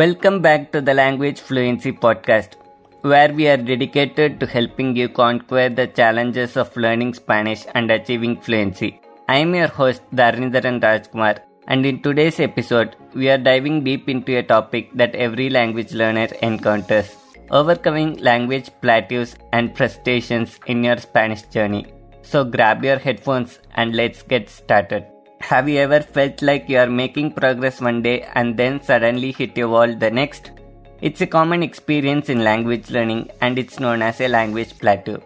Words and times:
Welcome 0.00 0.40
back 0.40 0.72
to 0.72 0.80
the 0.80 0.94
Language 0.94 1.38
Fluency 1.38 1.92
Podcast, 1.92 2.54
where 3.02 3.30
we 3.30 3.46
are 3.46 3.58
dedicated 3.58 4.40
to 4.40 4.46
helping 4.46 4.96
you 4.96 5.10
conquer 5.10 5.68
the 5.68 5.86
challenges 5.86 6.56
of 6.56 6.74
learning 6.78 7.12
Spanish 7.12 7.66
and 7.74 7.90
achieving 7.90 8.40
fluency. 8.40 9.02
I 9.28 9.36
am 9.36 9.54
your 9.54 9.68
host, 9.68 10.00
Dharnidharan 10.14 10.80
Rajkumar, 10.80 11.40
and 11.68 11.84
in 11.84 12.00
today's 12.00 12.40
episode, 12.40 12.96
we 13.14 13.28
are 13.28 13.36
diving 13.36 13.84
deep 13.84 14.08
into 14.08 14.38
a 14.38 14.42
topic 14.42 14.88
that 14.94 15.14
every 15.14 15.50
language 15.50 15.92
learner 15.92 16.28
encounters 16.40 17.14
overcoming 17.50 18.16
language 18.16 18.70
plateaus 18.80 19.36
and 19.52 19.76
frustrations 19.76 20.58
in 20.68 20.82
your 20.82 20.96
Spanish 20.96 21.42
journey. 21.42 21.84
So 22.22 22.44
grab 22.44 22.82
your 22.82 22.98
headphones 22.98 23.58
and 23.74 23.94
let's 23.94 24.22
get 24.22 24.48
started. 24.48 25.11
Have 25.50 25.68
you 25.68 25.78
ever 25.78 26.00
felt 26.00 26.40
like 26.40 26.68
you 26.68 26.78
are 26.78 26.88
making 26.88 27.32
progress 27.32 27.80
one 27.80 28.00
day 28.00 28.22
and 28.34 28.56
then 28.56 28.80
suddenly 28.80 29.32
hit 29.32 29.58
a 29.58 29.68
wall 29.68 29.92
the 29.92 30.10
next? 30.10 30.52
It's 31.00 31.20
a 31.20 31.26
common 31.26 31.64
experience 31.64 32.28
in 32.28 32.44
language 32.44 32.90
learning 32.90 33.28
and 33.40 33.58
it's 33.58 33.80
known 33.80 34.02
as 34.02 34.20
a 34.20 34.28
language 34.28 34.78
plateau. 34.78 35.20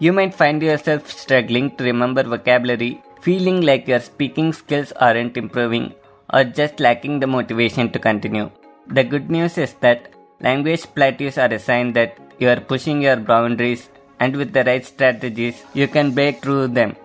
You 0.00 0.12
might 0.12 0.34
find 0.34 0.60
yourself 0.60 1.08
struggling 1.08 1.76
to 1.76 1.84
remember 1.84 2.24
vocabulary, 2.24 3.00
feeling 3.22 3.60
like 3.60 3.86
your 3.86 4.00
speaking 4.00 4.52
skills 4.52 4.92
aren't 4.92 5.36
improving, 5.36 5.94
or 6.34 6.42
just 6.42 6.80
lacking 6.80 7.20
the 7.20 7.28
motivation 7.28 7.92
to 7.92 7.98
continue. 8.00 8.50
The 8.88 9.04
good 9.04 9.30
news 9.30 9.56
is 9.56 9.74
that 9.74 10.12
language 10.40 10.82
plateaus 10.96 11.38
are 11.38 11.52
a 11.54 11.60
sign 11.60 11.92
that 11.92 12.18
you 12.40 12.48
are 12.48 12.60
pushing 12.60 13.00
your 13.00 13.16
boundaries 13.16 13.88
and 14.18 14.34
with 14.34 14.52
the 14.52 14.64
right 14.64 14.84
strategies, 14.84 15.62
you 15.74 15.86
can 15.86 16.10
break 16.10 16.42
through 16.42 16.68
them. 16.68 16.96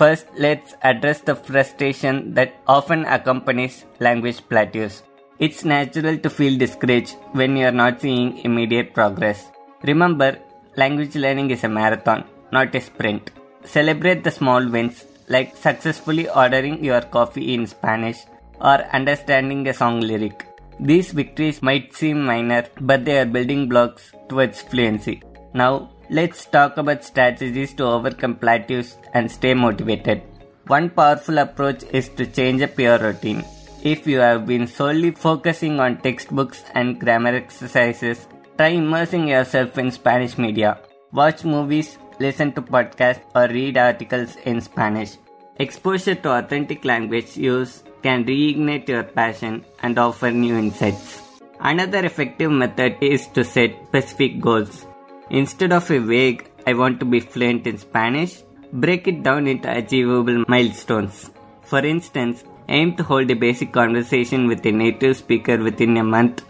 First, 0.00 0.28
let's 0.44 0.74
address 0.80 1.20
the 1.20 1.34
frustration 1.34 2.32
that 2.32 2.54
often 2.66 3.04
accompanies 3.04 3.84
language 3.98 4.38
plateaus. 4.48 5.02
It's 5.38 5.62
natural 5.62 6.16
to 6.16 6.30
feel 6.30 6.56
discouraged 6.56 7.16
when 7.32 7.54
you 7.54 7.66
are 7.66 7.78
not 7.82 8.00
seeing 8.00 8.38
immediate 8.38 8.94
progress. 8.94 9.50
Remember, 9.82 10.38
language 10.76 11.16
learning 11.16 11.50
is 11.50 11.64
a 11.64 11.68
marathon, 11.68 12.24
not 12.50 12.74
a 12.74 12.80
sprint. 12.80 13.30
Celebrate 13.64 14.24
the 14.24 14.30
small 14.30 14.66
wins 14.66 15.04
like 15.28 15.54
successfully 15.54 16.30
ordering 16.30 16.82
your 16.82 17.02
coffee 17.02 17.52
in 17.52 17.66
Spanish 17.66 18.20
or 18.58 18.78
understanding 19.00 19.68
a 19.68 19.74
song 19.74 20.00
lyric. 20.00 20.46
These 20.78 21.12
victories 21.12 21.60
might 21.60 21.94
seem 21.94 22.24
minor, 22.24 22.64
but 22.80 23.04
they 23.04 23.18
are 23.18 23.26
building 23.26 23.68
blocks 23.68 24.12
towards 24.30 24.62
fluency. 24.62 25.22
Now, 25.52 25.90
let's 26.10 26.44
talk 26.44 26.76
about 26.76 27.04
strategies 27.04 27.72
to 27.74 27.84
overcome 27.84 28.34
plateaus 28.34 28.96
and 29.14 29.30
stay 29.30 29.54
motivated. 29.54 30.22
One 30.66 30.90
powerful 30.90 31.38
approach 31.38 31.84
is 31.92 32.08
to 32.10 32.26
change 32.26 32.62
up 32.62 32.78
your 32.78 32.98
routine. 32.98 33.44
If 33.84 34.06
you 34.08 34.18
have 34.18 34.44
been 34.44 34.66
solely 34.66 35.12
focusing 35.12 35.78
on 35.78 35.98
textbooks 35.98 36.64
and 36.74 36.98
grammar 36.98 37.34
exercises, 37.34 38.26
try 38.56 38.68
immersing 38.68 39.28
yourself 39.28 39.78
in 39.78 39.90
Spanish 39.92 40.36
media. 40.36 40.80
Watch 41.12 41.44
movies, 41.44 41.96
listen 42.18 42.52
to 42.54 42.62
podcasts, 42.62 43.22
or 43.34 43.46
read 43.48 43.78
articles 43.78 44.36
in 44.44 44.60
Spanish. 44.60 45.16
Exposure 45.56 46.16
to 46.16 46.32
authentic 46.38 46.84
language 46.84 47.36
use 47.36 47.84
can 48.02 48.24
reignite 48.24 48.88
your 48.88 49.04
passion 49.04 49.64
and 49.82 49.98
offer 49.98 50.30
new 50.30 50.56
insights. 50.56 51.22
Another 51.60 52.04
effective 52.04 52.50
method 52.50 52.96
is 53.00 53.26
to 53.28 53.44
set 53.44 53.76
specific 53.88 54.40
goals. 54.40 54.86
Instead 55.30 55.72
of 55.72 55.90
a 55.90 55.98
vague, 55.98 56.50
I 56.66 56.74
want 56.74 56.98
to 57.00 57.06
be 57.06 57.20
fluent 57.20 57.66
in 57.66 57.78
Spanish, 57.78 58.42
break 58.72 59.06
it 59.06 59.22
down 59.22 59.46
into 59.46 59.70
achievable 59.70 60.44
milestones. 60.48 61.30
For 61.62 61.78
instance, 61.78 62.44
aim 62.68 62.96
to 62.96 63.04
hold 63.04 63.30
a 63.30 63.34
basic 63.34 63.72
conversation 63.72 64.48
with 64.48 64.66
a 64.66 64.72
native 64.72 65.16
speaker 65.16 65.56
within 65.58 65.96
a 65.96 66.04
month 66.04 66.44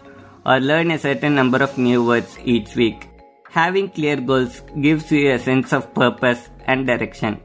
or 0.45 0.59
learn 0.59 0.91
a 0.91 0.97
certain 0.97 1.35
number 1.35 1.61
of 1.61 1.77
new 1.77 2.03
words 2.03 2.37
each 2.43 2.75
week. 2.75 3.07
Having 3.49 3.89
clear 3.89 4.17
goals 4.17 4.61
gives 4.79 5.11
you 5.11 5.31
a 5.31 5.39
sense 5.39 5.73
of 5.73 5.93
purpose 5.93 6.49
and 6.65 6.87
direction. 6.87 7.39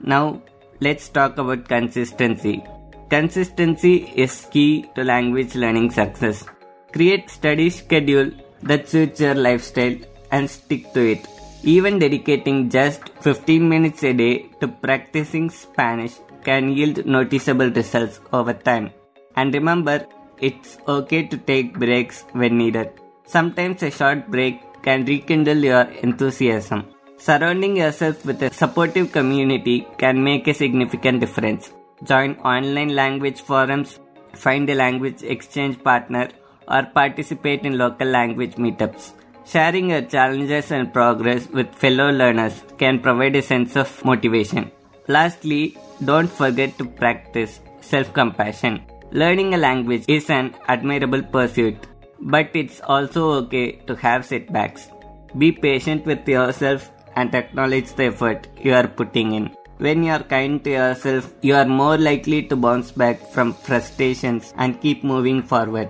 Now, 0.00 0.42
let's 0.80 1.08
talk 1.08 1.38
about 1.38 1.68
consistency. 1.68 2.62
Consistency 3.08 4.12
is 4.16 4.46
key 4.50 4.90
to 4.94 5.04
language 5.04 5.54
learning 5.54 5.90
success. 5.90 6.44
Create 6.92 7.30
study 7.30 7.70
schedule 7.70 8.30
that 8.62 8.88
suits 8.88 9.20
your 9.20 9.34
lifestyle 9.34 9.96
and 10.32 10.50
stick 10.50 10.92
to 10.94 11.02
it. 11.12 11.28
Even 11.62 12.00
dedicating 12.04 12.68
just 12.68 13.02
15 13.20 13.68
minutes 13.68 14.02
a 14.02 14.12
day 14.12 14.50
to 14.60 14.66
practicing 14.66 15.48
Spanish 15.48 16.14
can 16.46 16.70
yield 16.76 17.06
noticeable 17.06 17.70
results 17.70 18.18
over 18.32 18.52
time. 18.52 18.90
And 19.36 19.54
remember, 19.54 20.06
it's 20.40 20.78
okay 20.88 21.22
to 21.28 21.36
take 21.36 21.78
breaks 21.78 22.24
when 22.32 22.58
needed. 22.58 22.90
Sometimes 23.26 23.82
a 23.84 23.90
short 23.90 24.28
break 24.28 24.60
can 24.82 25.04
rekindle 25.04 25.58
your 25.58 25.82
enthusiasm. 26.06 26.80
Surrounding 27.16 27.76
yourself 27.76 28.26
with 28.26 28.42
a 28.42 28.52
supportive 28.52 29.12
community 29.12 29.86
can 29.98 30.24
make 30.24 30.48
a 30.48 30.54
significant 30.54 31.20
difference. 31.20 31.72
Join 32.02 32.34
online 32.38 32.96
language 32.96 33.40
forums, 33.42 34.00
find 34.34 34.68
a 34.68 34.74
language 34.74 35.22
exchange 35.22 35.80
partner, 35.84 36.30
or 36.66 36.82
participate 36.82 37.62
in 37.62 37.78
local 37.78 38.08
language 38.08 38.56
meetups. 38.56 39.12
Sharing 39.44 39.90
your 39.90 40.02
challenges 40.02 40.70
and 40.70 40.92
progress 40.92 41.48
with 41.48 41.74
fellow 41.74 42.10
learners 42.10 42.62
can 42.78 43.00
provide 43.00 43.36
a 43.36 43.42
sense 43.42 43.76
of 43.76 44.04
motivation. 44.04 44.70
Lastly, 45.08 45.76
don't 46.04 46.30
forget 46.30 46.78
to 46.78 46.84
practice 46.84 47.60
self 47.80 48.12
compassion. 48.12 48.82
Learning 49.10 49.54
a 49.54 49.58
language 49.58 50.04
is 50.08 50.30
an 50.30 50.54
admirable 50.68 51.22
pursuit, 51.22 51.76
but 52.20 52.50
it's 52.54 52.80
also 52.80 53.30
okay 53.42 53.72
to 53.88 53.96
have 53.96 54.24
setbacks. 54.24 54.88
Be 55.36 55.50
patient 55.50 56.06
with 56.06 56.26
yourself 56.28 56.90
and 57.16 57.34
acknowledge 57.34 57.92
the 57.94 58.04
effort 58.04 58.46
you 58.62 58.72
are 58.74 58.86
putting 58.86 59.32
in. 59.32 59.54
When 59.78 60.04
you 60.04 60.12
are 60.12 60.22
kind 60.22 60.62
to 60.64 60.70
yourself, 60.70 61.34
you 61.42 61.54
are 61.56 61.66
more 61.66 61.98
likely 61.98 62.44
to 62.44 62.56
bounce 62.56 62.92
back 62.92 63.20
from 63.32 63.52
frustrations 63.52 64.54
and 64.56 64.80
keep 64.80 65.02
moving 65.02 65.42
forward. 65.42 65.88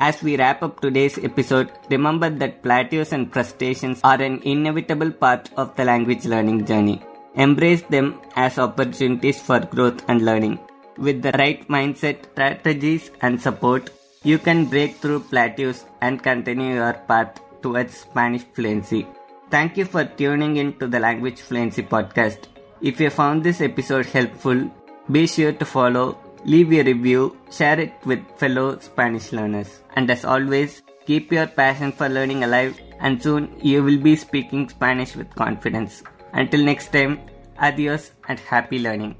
As 0.00 0.22
we 0.22 0.38
wrap 0.38 0.62
up 0.62 0.80
today's 0.80 1.18
episode, 1.18 1.70
remember 1.90 2.30
that 2.30 2.62
plateaus 2.62 3.12
and 3.12 3.30
frustrations 3.30 4.00
are 4.02 4.20
an 4.22 4.40
inevitable 4.44 5.10
part 5.10 5.50
of 5.58 5.76
the 5.76 5.84
language 5.84 6.24
learning 6.24 6.64
journey. 6.64 7.02
Embrace 7.34 7.82
them 7.82 8.18
as 8.34 8.58
opportunities 8.58 9.42
for 9.42 9.60
growth 9.60 10.02
and 10.08 10.24
learning. 10.24 10.58
With 10.96 11.20
the 11.20 11.32
right 11.32 11.68
mindset, 11.68 12.24
strategies, 12.32 13.10
and 13.20 13.38
support, 13.38 13.90
you 14.24 14.38
can 14.38 14.64
break 14.64 14.96
through 14.96 15.20
plateaus 15.20 15.84
and 16.00 16.22
continue 16.22 16.76
your 16.76 16.94
path 16.94 17.38
towards 17.60 17.98
Spanish 17.98 18.44
fluency. 18.54 19.06
Thank 19.50 19.76
you 19.76 19.84
for 19.84 20.06
tuning 20.06 20.56
in 20.56 20.78
to 20.78 20.86
the 20.86 20.98
Language 20.98 21.42
Fluency 21.42 21.82
podcast. 21.82 22.48
If 22.80 23.00
you 23.00 23.10
found 23.10 23.44
this 23.44 23.60
episode 23.60 24.06
helpful, 24.06 24.70
be 25.10 25.26
sure 25.26 25.52
to 25.52 25.66
follow 25.66 26.16
leave 26.44 26.72
a 26.72 26.82
review, 26.82 27.36
share 27.50 27.78
it 27.78 27.92
with 28.04 28.20
fellow 28.36 28.78
Spanish 28.78 29.32
learners. 29.32 29.80
And 29.96 30.10
as 30.10 30.24
always, 30.24 30.82
keep 31.06 31.32
your 31.32 31.46
passion 31.46 31.92
for 31.92 32.08
learning 32.08 32.44
alive, 32.44 32.78
and 33.00 33.22
soon 33.22 33.54
you 33.60 33.82
will 33.82 33.98
be 33.98 34.16
speaking 34.16 34.68
Spanish 34.68 35.16
with 35.16 35.34
confidence. 35.34 36.02
Until 36.32 36.64
next 36.64 36.92
time, 36.92 37.20
adios 37.58 38.12
and 38.28 38.38
happy 38.38 38.78
learning. 38.78 39.16